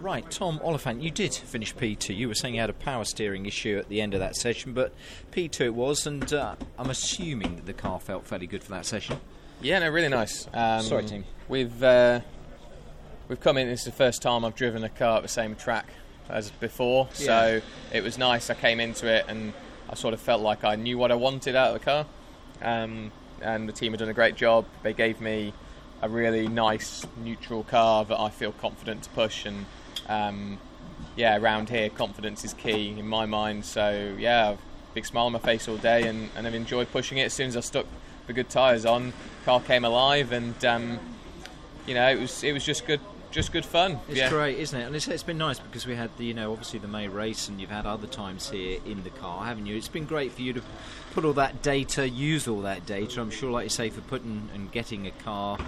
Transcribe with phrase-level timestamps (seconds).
[0.00, 2.16] Right, Tom Oliphant, you did finish P2.
[2.16, 4.72] You were saying you had a power steering issue at the end of that session,
[4.72, 4.94] but
[5.30, 8.86] P2 it was, and uh, I'm assuming that the car felt fairly good for that
[8.86, 9.20] session.
[9.60, 10.48] Yeah, no, really nice.
[10.54, 11.24] Um, Sorry, team.
[11.50, 12.20] We've uh,
[13.28, 13.68] we've come in.
[13.68, 15.86] This is the first time I've driven a car at the same track
[16.30, 17.60] as before, so
[17.92, 18.48] it was nice.
[18.48, 19.52] I came into it and
[19.90, 22.06] I sort of felt like I knew what I wanted out of the car,
[22.62, 23.12] um,
[23.42, 24.64] and the team had done a great job.
[24.82, 25.52] They gave me
[26.02, 29.66] a really nice neutral car that I feel confident to push, and
[30.08, 30.58] um,
[31.16, 33.64] yeah, around here, confidence is key in my mind.
[33.64, 34.56] So yeah,
[34.94, 37.24] big smile on my face all day, and, and I've enjoyed pushing it.
[37.24, 37.86] As soon as I stuck
[38.26, 39.12] the good tyres on,
[39.44, 40.98] car came alive, and um,
[41.86, 44.00] you know it was it was just good, just good fun.
[44.08, 44.28] It's yeah.
[44.28, 44.84] great, isn't it?
[44.84, 47.48] And it's, it's been nice because we had the, you know, obviously the May race,
[47.48, 49.76] and you've had other times here in the car, haven't you?
[49.76, 50.62] It's been great for you to
[51.12, 53.20] put all that data, use all that data.
[53.20, 55.58] I'm sure, like you say, for putting and getting a car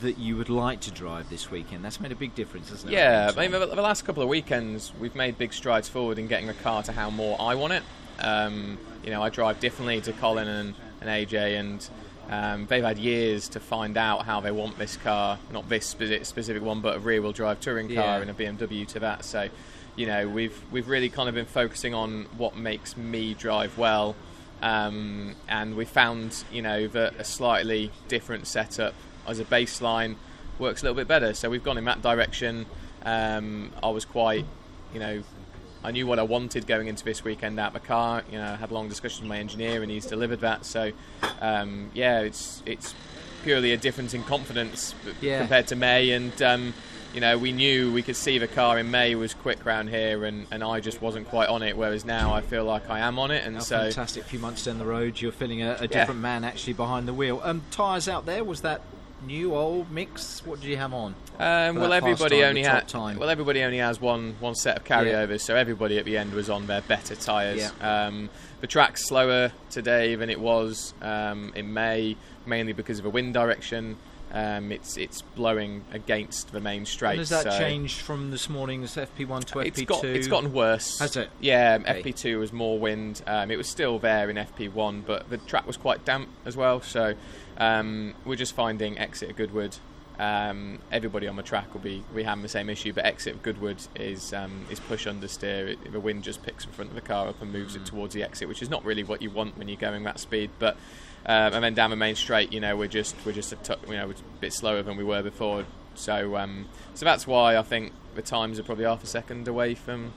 [0.00, 1.84] that you would like to drive this weekend.
[1.84, 2.96] That's made a big difference, hasn't it?
[2.96, 6.26] Yeah, I mean, the the last couple of weekends, we've made big strides forward in
[6.26, 7.82] getting the car to how more I want it.
[8.20, 11.88] Um, you know, I drive differently to Colin and, and AJ, and
[12.28, 16.62] um, they've had years to find out how they want this car, not this specific
[16.62, 18.20] one, but a rear-wheel drive touring car Yeah.
[18.22, 19.24] and a BMW to that.
[19.24, 19.48] So,
[19.94, 24.16] you know, we've we've really kind of been focusing on what makes me drive well,
[24.62, 28.94] um, and we found, you know, that a slightly different setup
[29.26, 30.16] as a baseline
[30.58, 31.34] works a little bit better.
[31.34, 32.66] So we've gone in that direction.
[33.04, 34.44] Um, I was quite,
[34.92, 35.22] you know,
[35.84, 38.22] I knew what I wanted going into this weekend out the car.
[38.30, 40.64] You know, I had a long discussions with my engineer, and he's delivered that.
[40.64, 40.92] So,
[41.40, 42.94] um, yeah, it's it's
[43.42, 45.38] purely a difference in confidence Yeah.
[45.38, 46.74] compared to May, and um,
[47.14, 50.24] you know, we knew we could see the car in May was quick round here,
[50.24, 51.76] and, and I just wasn't quite on it.
[51.76, 54.24] Whereas now I feel like I am on it, and so fantastic!
[54.24, 57.14] A few months down the road, you're feeling a, a different man actually behind the
[57.14, 57.40] wheel.
[57.44, 58.80] Um, tyres out there was that
[59.24, 60.44] new old mix?
[60.44, 61.14] What did you have on?
[61.38, 63.18] Um, well, everybody only had time?
[63.18, 66.50] well, everybody only has one one set of carryovers, so everybody at the end was
[66.50, 67.70] on their better tyres.
[67.80, 72.16] Um, the track's slower today than it was um, in May,
[72.46, 73.96] mainly because of a wind direction.
[74.32, 77.12] Um, it's it's blowing against the main straight.
[77.12, 79.86] And has that so changed from this morning's FP1 to FP2?
[79.86, 80.98] got it's gotten worse.
[80.98, 81.30] Has it?
[81.40, 82.02] Yeah, Okay.
[82.02, 83.22] FP2 was more wind.
[83.26, 86.80] Um, it was still there in FP1, but the track was quite damp as well.
[86.80, 87.14] So
[87.58, 89.76] um, we're just finding exit at Goodwood.
[90.18, 93.42] Um, everybody on the track will be we having the same issue, but exit of
[93.42, 95.68] Goodwood is um, is push understeer.
[95.68, 97.82] It, the wind just picks the front of the car up and moves Mm.
[97.82, 100.18] it towards the exit, which is not really what you want when you're going that
[100.18, 100.50] speed.
[100.58, 100.76] But
[101.26, 103.94] um, and then down the main straight, you know, we're just we're just a you
[103.94, 105.64] know a bit slower than we were before.
[105.94, 109.74] So um, so that's why I think the times are probably half a second away
[109.74, 110.12] from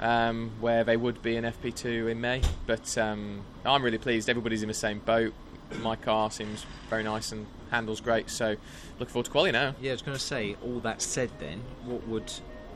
[0.00, 2.42] um, where they would be in FP2 in May.
[2.66, 4.28] But um, I'm really pleased.
[4.28, 5.32] Everybody's in the same boat.
[5.78, 8.30] My car seems very nice and handles great.
[8.30, 8.56] So
[8.98, 9.74] looking forward to quali now.
[9.80, 10.56] Yeah, I was going to say.
[10.62, 12.32] All that said, then, what would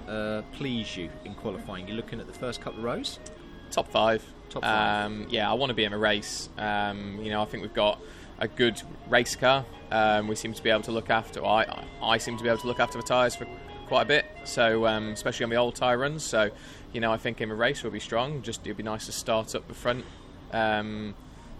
[0.08, 1.88] uh, please you in qualifying?
[1.88, 3.18] You're looking at the first couple of rows.
[3.70, 4.24] Top five.
[4.50, 5.06] Top five.
[5.06, 6.48] Um, yeah, I want to be in a race.
[6.58, 8.00] Um, you know, I think we've got
[8.38, 9.64] a good race car.
[9.90, 11.44] Um, we seem to be able to look after.
[11.44, 13.46] I I seem to be able to look after the tyres for
[13.86, 14.26] quite a bit.
[14.44, 16.24] So um, especially on the old tyre runs.
[16.24, 16.50] So
[16.92, 18.42] you know, I think in a race we'll be strong.
[18.42, 20.04] Just it'd be nice to start up the front.
[20.52, 21.14] Um,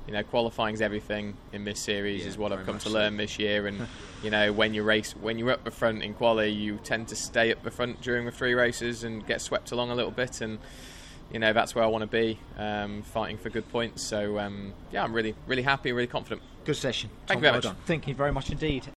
[0.07, 2.95] you know, qualifying's everything in this series Yeah, is what I've come to so.
[2.95, 3.67] learn this year.
[3.67, 3.87] And
[4.23, 7.17] you know, when you race, when you're up the front in quali, you tend to
[7.17, 10.41] stay up the front during the three races and get swept along a little bit.
[10.41, 10.59] And
[11.33, 14.03] you know, that's where I want to be, um, fighting for good points.
[14.03, 16.43] So um, yeah, I'm really, really happy, really confident.
[16.65, 17.11] Good session.
[17.27, 17.65] Thank Tom, you very well much.
[17.65, 17.77] done.
[17.87, 18.87] Thank you very much indeed.